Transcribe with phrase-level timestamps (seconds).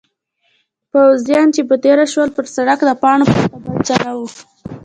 [0.91, 4.27] پوځیان چې به تېر شول پر سړک د پاڼو پرته بل څه نه وو.